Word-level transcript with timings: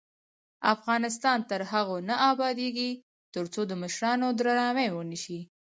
افغانستان 0.73 1.39
تر 1.49 1.61
هغو 1.71 1.97
نه 2.09 2.15
ابادیږي، 2.31 2.91
ترڅو 3.35 3.61
د 3.67 3.71
مشرانو 3.81 4.27
درناوی 4.39 4.87
ونشي. 4.91 5.39